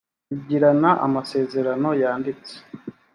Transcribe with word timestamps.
bigirana 0.29 0.91
amasezerano 1.05 1.89
yanditse 2.01 2.53